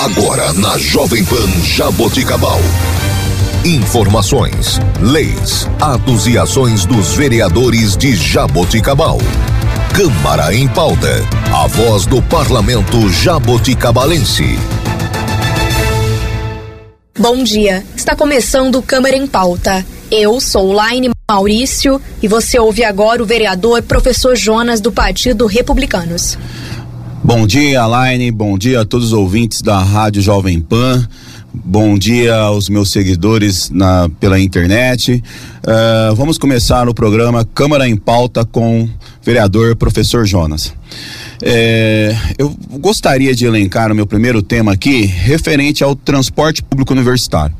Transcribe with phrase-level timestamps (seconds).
[0.00, 2.60] Agora na Jovem Pan Jaboticabal.
[3.64, 9.18] Informações, leis, atos e ações dos vereadores de Jaboticabal.
[9.92, 11.08] Câmara em pauta.
[11.52, 14.56] A voz do parlamento jaboticabalense.
[17.18, 17.84] Bom dia.
[17.96, 19.84] Está começando Câmara em pauta.
[20.12, 26.38] Eu sou Laine Maurício e você ouve agora o vereador professor Jonas do Partido Republicanos.
[27.22, 28.30] Bom dia, Laine.
[28.30, 31.06] Bom dia a todos os ouvintes da Rádio Jovem Pan.
[31.52, 35.22] Bom dia aos meus seguidores na, pela internet.
[35.62, 38.90] Uh, vamos começar o programa Câmara em Pauta com o
[39.22, 40.72] vereador professor Jonas.
[41.42, 47.54] É, eu gostaria de elencar o meu primeiro tema aqui referente ao transporte público universitário.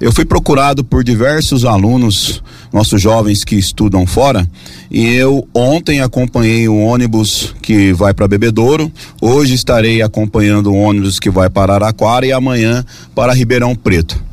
[0.00, 2.42] Eu fui procurado por diversos alunos,
[2.72, 4.48] nossos jovens que estudam fora,
[4.90, 8.90] e eu ontem acompanhei o ônibus que vai para Bebedouro,
[9.20, 14.32] hoje estarei acompanhando o ônibus que vai para Araquara e amanhã para Ribeirão Preto.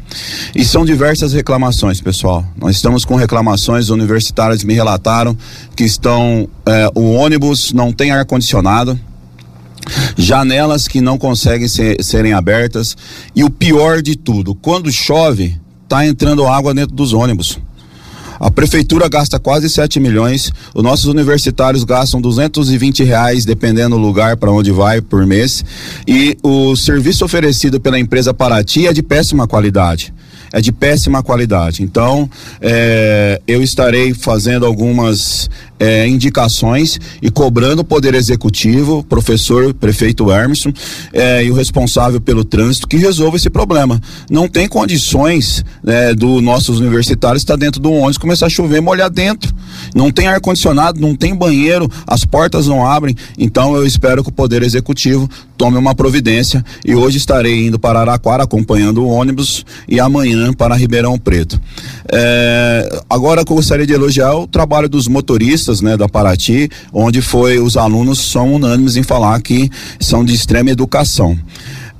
[0.55, 2.43] E são diversas reclamações, pessoal.
[2.57, 5.37] Nós estamos com reclamações universitárias me relataram
[5.75, 8.99] que estão eh, o ônibus não tem ar condicionado,
[10.17, 12.97] janelas que não conseguem ser, serem abertas
[13.35, 15.55] e o pior de tudo, quando chove,
[15.87, 17.59] tá entrando água dentro dos ônibus.
[18.39, 24.37] A prefeitura gasta quase 7 milhões, os nossos universitários gastam 220 reais, dependendo do lugar
[24.37, 25.63] para onde vai por mês,
[26.07, 30.13] e o serviço oferecido pela empresa Paraty é de péssima qualidade
[30.51, 31.83] é de péssima qualidade.
[31.83, 32.29] Então,
[32.61, 40.73] é, eu estarei fazendo algumas é, indicações e cobrando o Poder Executivo, professor, prefeito Hermeson
[41.13, 43.99] é, e o responsável pelo trânsito que resolva esse problema.
[44.29, 49.09] Não tem condições né, do nossos universitários estar dentro do ônibus, começar a chover, molhar
[49.09, 49.53] dentro.
[49.95, 53.15] Não tem ar-condicionado, não tem banheiro, as portas não abrem.
[53.37, 57.99] Então eu espero que o Poder Executivo tome uma providência e hoje estarei indo para
[57.99, 61.59] Araquara acompanhando o ônibus e amanhã para Ribeirão Preto.
[62.11, 67.59] É, agora eu gostaria de elogiar o trabalho dos motoristas né, da Paraty, onde foi
[67.59, 69.69] os alunos são unânimes em falar que
[69.99, 71.37] são de extrema educação.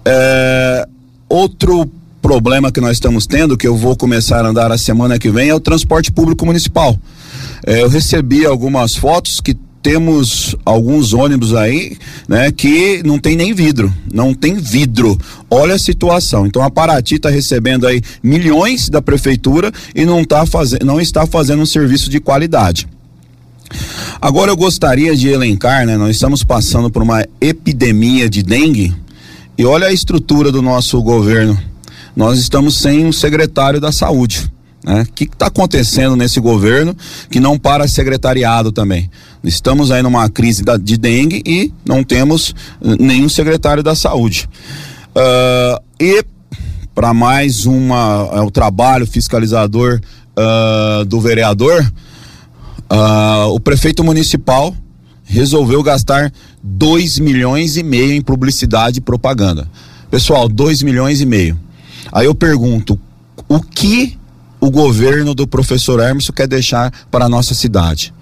[0.06, 0.88] É,
[1.28, 1.90] outro
[2.22, 5.50] problema que nós estamos tendo, que eu vou começar a andar a semana que vem,
[5.50, 6.97] é o transporte público municipal.
[7.66, 11.97] É, eu recebi algumas fotos que temos alguns ônibus aí,
[12.28, 15.18] né, que não tem nem vidro, não tem vidro.
[15.50, 16.46] Olha a situação.
[16.46, 21.25] Então a Paraty está recebendo aí milhões da prefeitura e não tá fazendo, não está
[21.25, 22.88] fazendo um serviço de qualidade.
[24.22, 25.96] Agora eu gostaria de elencar, né?
[25.96, 28.94] Nós estamos passando por uma epidemia de dengue
[29.58, 31.58] e olha a estrutura do nosso governo.
[32.16, 34.52] Nós estamos sem um secretário da saúde.
[34.84, 35.01] Né?
[35.01, 36.95] O que está acontecendo nesse governo
[37.29, 39.09] que não para secretariado também?
[39.44, 42.50] Estamos aí numa crise da, de dengue e não temos
[42.81, 44.50] uh, nenhum secretário da saúde.
[45.16, 46.23] Uh, e
[46.94, 50.01] para mais uma é o trabalho fiscalizador
[50.38, 51.85] uh, do vereador,
[52.91, 54.75] Uh, o prefeito municipal
[55.23, 59.69] resolveu gastar 2 milhões e meio em publicidade e propaganda.
[60.09, 61.57] Pessoal, 2 milhões e meio.
[62.12, 63.00] Aí eu pergunto,
[63.47, 64.18] o que
[64.59, 68.14] o governo do professor Hermes quer deixar para a nossa cidade?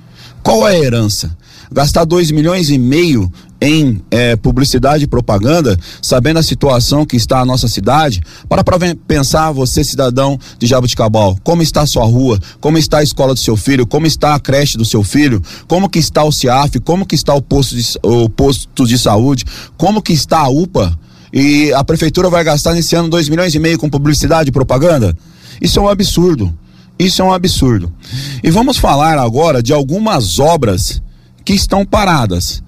[0.44, 1.36] Qual é a herança?
[1.72, 7.40] Gastar 2 milhões e meio em é, publicidade e propaganda, sabendo a situação que está
[7.40, 8.78] a nossa cidade, para para
[9.08, 13.40] pensar você cidadão de Jabuticabal, como está a sua rua, como está a escola do
[13.40, 17.06] seu filho, como está a creche do seu filho, como que está o CIAF, como
[17.06, 19.44] que está o posto de, o posto de saúde,
[19.76, 20.97] como que está a UPA
[21.34, 25.14] e a prefeitura vai gastar nesse ano dois milhões e meio com publicidade e propaganda?
[25.62, 26.53] Isso é um absurdo.
[26.97, 27.91] Isso é um absurdo.
[28.44, 31.01] E vamos falar agora de algumas obras
[31.45, 32.63] que estão paradas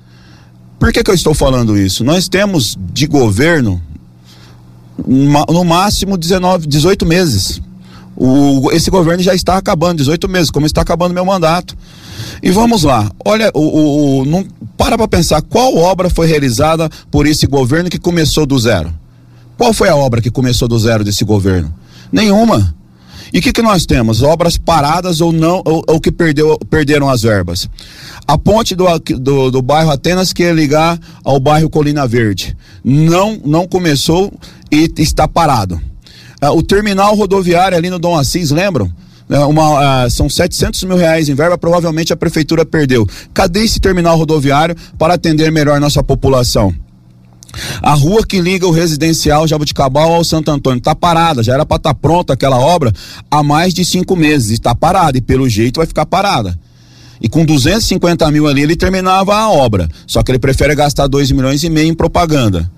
[0.80, 2.06] por que, que eu estou falando isso?
[2.06, 3.82] Nós temos de governo
[5.06, 7.62] no máximo 19, 18 meses.
[8.16, 11.78] O, esse governo já está acabando, 18 meses, como está acabando meu mandato.
[12.42, 14.46] E vamos lá, olha, o, o, o não,
[14.78, 18.94] para para pensar qual obra foi realizada por esse governo que começou do zero.
[19.58, 21.74] Qual foi a obra que começou do zero desse governo?
[22.10, 22.74] Nenhuma.
[23.34, 24.24] E o que, que nós temos?
[24.24, 27.70] Obras paradas ou não, ou, ou que perdeu, perderam as verbas.
[28.28, 32.56] A ponte do, do, do, bairro Atenas que ia ligar ao bairro Colina Verde.
[32.84, 34.32] Não, não começou
[34.72, 35.80] e está parado.
[36.42, 38.92] Ah, o terminal rodoviário ali no Dom Assis, lembram?
[39.30, 43.08] É, uma, uh, são 700 mil reais em verba, provavelmente a prefeitura perdeu.
[43.32, 46.74] Cadê esse terminal rodoviário para atender melhor nossa população?
[47.82, 51.78] A rua que liga o residencial Jabuticabal ao Santo Antônio está parada, já era para
[51.78, 52.94] estar tá pronta aquela obra
[53.30, 56.58] há mais de cinco meses, está parada e pelo jeito vai ficar parada.
[57.22, 61.32] E com 250 mil ali ele terminava a obra, só que ele prefere gastar 2
[61.32, 62.70] milhões e meio em propaganda.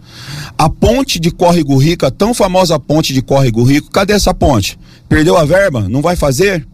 [0.58, 4.78] A ponte de Córrego Rico, a tão famosa ponte de Córrego Rico, cadê essa ponte?
[5.08, 5.88] Perdeu a verba?
[5.90, 6.68] Não vai fazer?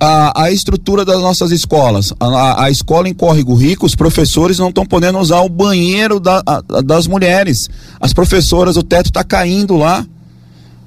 [0.00, 2.12] A, a estrutura das nossas escolas.
[2.18, 6.42] A, a, escola em Córrego Rico, os professores não estão podendo usar o banheiro da,
[6.46, 7.68] a, das mulheres.
[8.00, 10.06] As professoras, o teto está caindo lá.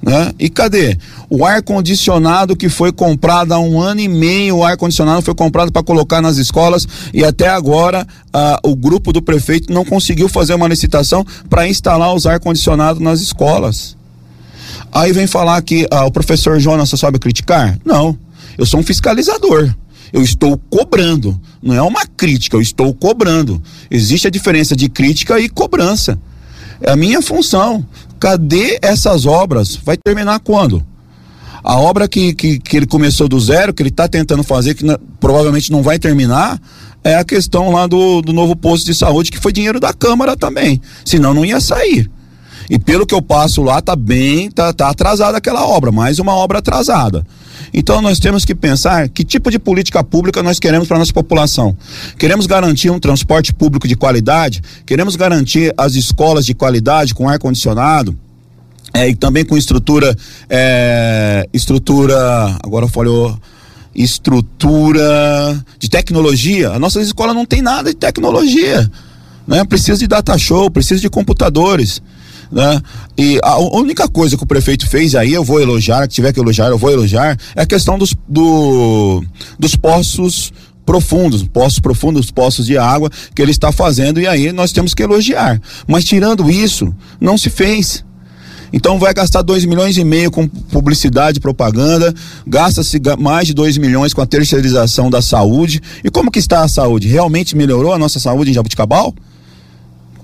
[0.04, 0.32] Né?
[0.38, 0.98] E cadê?
[1.30, 5.82] O ar-condicionado que foi comprado há um ano e meio, o ar-condicionado foi comprado para
[5.82, 10.68] colocar nas escolas e até agora ah, o grupo do prefeito não conseguiu fazer uma
[10.68, 13.96] licitação para instalar os ar-condicionados nas escolas.
[14.92, 17.78] Aí vem falar que ah, o professor Jonas só sabe criticar?
[17.82, 18.14] Não,
[18.58, 19.74] eu sou um fiscalizador.
[20.12, 23.60] Eu estou cobrando, não é uma crítica, eu estou cobrando.
[23.90, 26.18] Existe a diferença de crítica e cobrança.
[26.80, 27.84] É a minha função.
[28.20, 29.76] Cadê essas obras?
[29.76, 30.84] Vai terminar quando?
[31.64, 34.84] A obra que, que, que ele começou do zero, que ele está tentando fazer, que
[35.18, 36.60] provavelmente não vai terminar,
[37.02, 40.36] é a questão lá do, do novo posto de saúde, que foi dinheiro da Câmara
[40.36, 40.80] também.
[41.04, 42.10] Senão não ia sair.
[42.68, 46.34] E pelo que eu passo lá, tá bem, tá, tá atrasada aquela obra, mais uma
[46.34, 47.26] obra atrasada.
[47.76, 51.76] Então nós temos que pensar que tipo de política pública nós queremos para nossa população.
[52.16, 57.36] Queremos garantir um transporte público de qualidade, queremos garantir as escolas de qualidade com ar
[57.36, 58.16] condicionado.
[58.96, 60.16] É, e também com estrutura,
[60.48, 62.16] é, estrutura,
[62.62, 63.36] agora falhou,
[63.92, 66.70] estrutura de tecnologia.
[66.70, 68.88] A nossa escola não tem nada de tecnologia,
[69.48, 69.64] né?
[69.64, 72.00] Precisa de data show, precisa de computadores
[72.50, 72.80] né?
[73.16, 76.40] E a única coisa que o prefeito fez aí, eu vou elogiar, que tiver que
[76.40, 79.22] elogiar, eu vou elogiar, é a questão dos, do,
[79.58, 80.52] dos poços
[80.84, 85.02] profundos, poços profundos, poços de água que ele está fazendo e aí nós temos que
[85.02, 85.60] elogiar.
[85.86, 88.04] Mas tirando isso, não se fez.
[88.72, 92.12] Então vai gastar 2 milhões e meio com publicidade, propaganda,
[92.44, 95.80] gasta-se mais de 2 milhões com a terceirização da saúde.
[96.02, 97.06] E como que está a saúde?
[97.06, 99.14] Realmente melhorou a nossa saúde em Jabuticabal?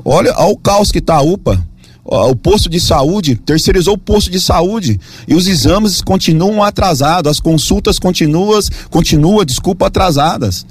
[0.05, 1.65] Olha, olha o caos que está a UPA
[2.05, 4.99] o posto de saúde, terceirizou o posto de saúde
[5.29, 8.59] e os exames continuam atrasados, as consultas continuam,
[8.91, 10.67] continua, desculpa, atrasadas.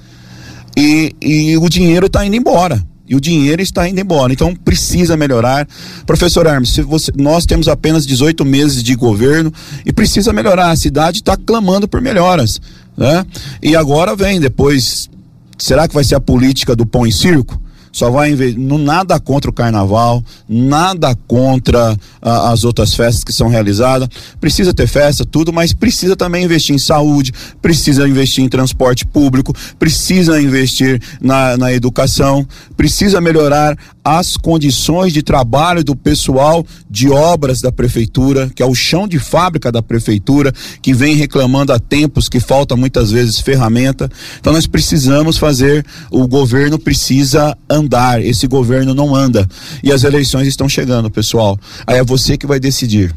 [0.75, 2.83] E, e o dinheiro está indo embora.
[3.07, 4.31] E o dinheiro está indo embora.
[4.31, 5.67] Então precisa melhorar.
[6.05, 9.51] Professor Hermes, você, nós temos apenas 18 meses de governo
[9.83, 10.69] e precisa melhorar.
[10.69, 12.61] A cidade está clamando por melhoras.
[12.95, 13.25] Né?
[13.63, 15.09] E agora vem depois.
[15.57, 17.59] Será que vai ser a política do pão e circo?
[17.99, 24.07] Só vai investir, nada contra o carnaval, nada contra as outras festas que são realizadas.
[24.39, 29.53] Precisa ter festa, tudo, mas precisa também investir em saúde, precisa investir em transporte público,
[29.77, 32.47] precisa investir na, na educação,
[32.77, 33.77] precisa melhorar
[34.17, 39.19] as condições de trabalho do pessoal de obras da prefeitura, que é o chão de
[39.19, 40.51] fábrica da prefeitura,
[40.81, 44.09] que vem reclamando há tempos que falta muitas vezes ferramenta.
[44.39, 49.47] Então nós precisamos fazer, o governo precisa andar, esse governo não anda.
[49.83, 51.59] E as eleições estão chegando, pessoal.
[51.85, 53.13] Aí é você que vai decidir.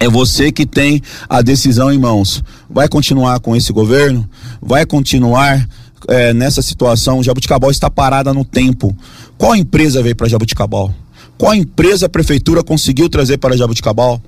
[0.00, 2.42] É você que tem a decisão em mãos.
[2.68, 4.28] Vai continuar com esse governo?
[4.60, 5.64] Vai continuar
[6.08, 8.96] é, nessa situação, Jabuticabal está parada no tempo.
[9.42, 10.94] Qual empresa veio para Jabuticabal?
[11.36, 14.22] Qual empresa a prefeitura conseguiu trazer para Jabuticabal?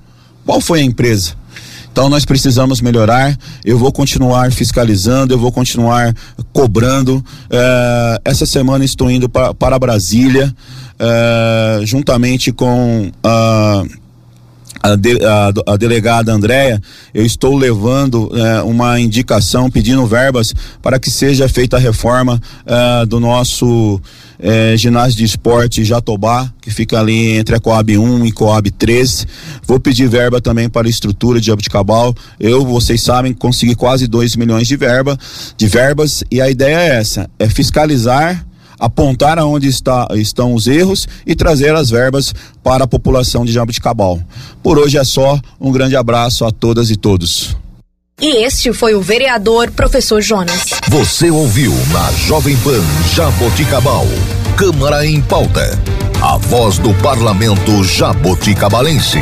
[0.45, 1.35] Qual foi a empresa?
[1.89, 3.33] Então nós precisamos melhorar.
[3.63, 6.13] Eu vou continuar fiscalizando, eu vou continuar
[6.51, 7.23] cobrando.
[7.49, 10.53] É, essa semana estou indo para, para Brasília,
[10.99, 13.85] é, juntamente com a
[14.85, 16.81] a, de, a, a, delegada Andréia,
[17.13, 23.05] eu estou levando é, uma indicação pedindo verbas para que seja feita a reforma é,
[23.05, 23.99] do nosso
[24.37, 29.27] é, ginásio de esporte Jatobá, que fica ali entre a Coab 1 e Coab 3.
[29.65, 32.13] Vou pedir verba também para a estrutura de Abuticabal.
[32.39, 35.17] Eu, vocês sabem, consegui quase 2 milhões de verba,
[35.57, 38.44] de verbas, e a ideia é essa: é fiscalizar
[38.79, 44.19] apontar aonde está, estão os erros e trazer as verbas para a população de Jabuticabal.
[44.61, 47.55] Por hoje é só, um grande abraço a todas e todos.
[48.21, 50.69] E este foi o vereador professor Jonas.
[50.89, 52.81] Você ouviu na Jovem Pan
[53.13, 54.05] Jaboticabal,
[54.55, 55.77] Câmara em Pauta,
[56.21, 59.19] a voz do parlamento jaboticabalense.